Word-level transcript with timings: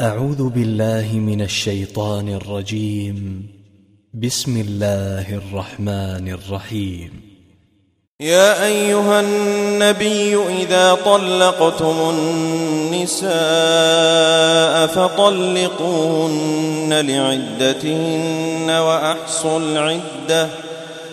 أعوذ 0.00 0.48
بالله 0.48 1.08
من 1.14 1.40
الشيطان 1.42 2.28
الرجيم 2.28 3.46
بسم 4.14 4.60
الله 4.60 5.34
الرحمن 5.34 6.28
الرحيم 6.28 7.10
يا 8.20 8.64
أيها 8.64 9.20
النبي 9.20 10.36
إذا 10.58 10.94
طلقتم 11.04 12.14
النساء 12.16 14.86
فطلقوهن 14.86 16.92
لعدتهن 17.08 18.70
وأحصوا 18.70 19.58
العدة 19.58 20.48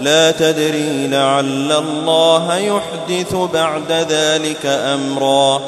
لا 0.00 0.30
تدري 0.30 1.06
لعل 1.06 1.72
الله 1.72 2.56
يحدث 2.56 3.34
بعد 3.54 3.92
ذلك 4.10 4.66
أمرا 4.66 5.60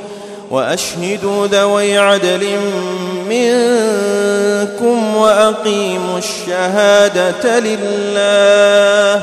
وأشهدوا 0.51 1.47
ذوي 1.47 1.99
عدل 1.99 2.47
منكم 3.29 5.17
وأقيموا 5.17 6.19
الشهادة 6.19 7.59
لله 7.59 9.23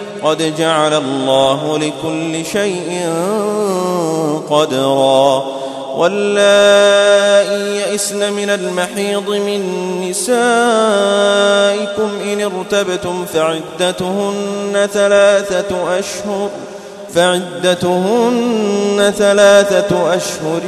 قد 0.23 0.55
جعل 0.57 0.93
الله 0.93 1.77
لكل 1.77 2.45
شيء 2.45 3.09
قدرا 4.49 5.43
واللائي 5.95 7.79
يئسن 7.81 8.33
من 8.33 8.49
المحيض 8.49 9.29
من 9.29 9.61
نسائكم 10.09 10.41
إن 12.23 12.41
ارتبتم 12.41 13.25
فعدتهن 13.25 14.87
ثلاثة 14.93 15.99
أشهر 15.99 16.49
فعدتهن 17.15 19.13
ثلاثة 19.17 20.15
أشهر 20.15 20.61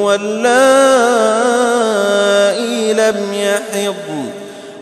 واللائي 0.00 2.92
لم 2.92 3.20
يحضن 3.34 4.29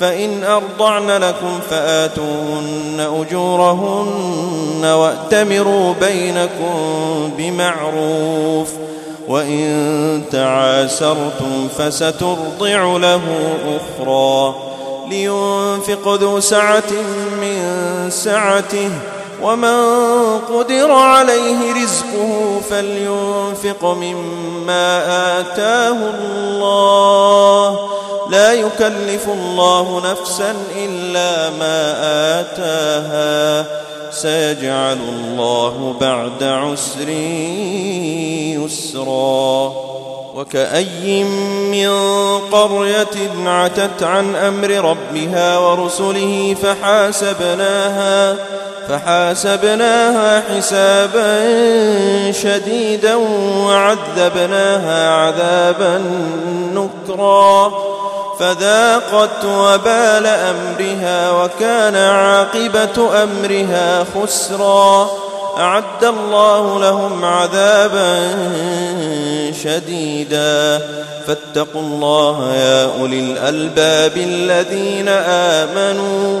فإن 0.00 0.44
أرضعن 0.44 1.10
لكم 1.10 1.60
فآتون 1.70 3.00
أجورهن 3.00 4.84
وأتمروا 4.84 5.94
بينكم 6.00 6.74
بمعروف 7.38 8.68
وإن 9.28 10.22
تعاسرتم 10.32 11.68
فسترضع 11.78 12.96
له 12.96 13.20
أخرى 14.00 14.54
لينفق 15.10 16.14
ذو 16.20 16.40
سعة 16.40 16.90
من 17.40 17.58
سعته 18.10 18.90
ومن 19.42 19.78
قدر 20.38 20.92
عليه 20.92 21.74
رزقه 21.82 22.60
فلينفق 22.70 23.84
مما 23.84 24.98
آتاه 25.40 25.96
الله 26.14 27.78
لا 28.30 28.52
يكلف 28.52 29.28
الله 29.28 30.02
نفسا 30.10 30.54
إلا 30.76 31.50
ما 31.58 31.92
آتاها 32.40 33.66
سيجعل 34.10 34.98
الله 35.08 35.94
بعد 36.00 36.42
عسر 36.42 37.08
يسرا 38.64 39.72
وكأي 40.36 41.24
من 41.70 41.88
قرية 42.52 43.32
عتت 43.44 44.02
عن 44.02 44.34
أمر 44.36 44.70
ربها 44.70 45.58
ورسله 45.58 46.56
فحاسبناها 46.62 48.36
فحاسبناها 48.88 50.42
حسابا 50.56 51.38
شديدا 52.32 53.14
وعذبناها 53.58 55.10
عذابا 55.10 56.02
نكرا 56.74 57.72
فذاقت 58.40 59.44
وبال 59.44 60.26
أمرها 60.26 61.30
وكان 61.30 61.94
عاقبة 61.96 63.22
أمرها 63.22 64.04
خسرا 64.14 65.10
أعد 65.58 66.04
الله 66.04 66.80
لهم 66.80 67.24
عذابا 67.24 68.18
شديدا 69.64 70.78
فاتقوا 71.26 71.80
الله 71.80 72.54
يا 72.54 73.00
أولي 73.00 73.20
الألباب 73.20 74.16
الذين 74.16 75.08
آمنوا 75.28 76.40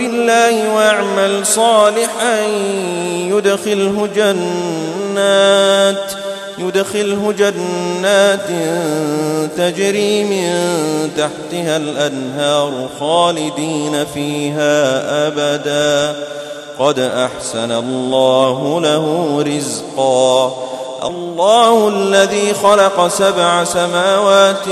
بالله 0.00 0.74
واعمل 0.74 1.46
صالحا 1.46 2.40
يدخله 3.06 4.08
جنات 4.16 6.12
يدخله 6.58 7.32
جنات 7.38 8.46
تجري 9.56 10.24
من 10.24 10.50
تحتها 11.16 11.76
الأنهار 11.76 12.72
خالدين 13.00 14.04
فيها 14.14 14.90
أبدا 15.26 16.16
قد 16.78 16.98
أحسن 16.98 17.72
الله 17.72 18.80
له 18.80 19.36
رزقاً 19.56 20.69
الله 21.04 21.88
الذي 21.88 22.54
خلق 22.54 23.08
سبع 23.08 23.64
سماوات 23.64 24.66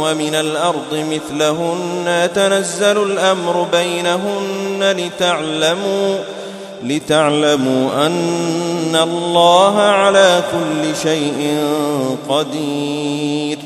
ومن 0.00 0.34
الأرض 0.34 0.92
مثلهن 0.92 2.28
تنزل 2.34 3.02
الأمر 3.02 3.66
بينهن 3.72 4.96
لتعلموا 4.98 6.16
لتعلموا 6.84 8.06
أن 8.06 8.96
الله 9.02 9.80
على 9.80 10.42
كل 10.52 10.96
شيء 11.02 11.58
قدير 12.28 13.58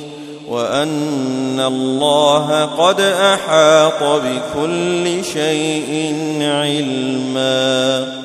وأن 0.49 1.61
الله 1.61 2.65
قد 2.79 3.01
أحاط 3.01 4.03
بكل 4.03 5.25
شيء 5.33 6.15
علمًا 6.41 8.20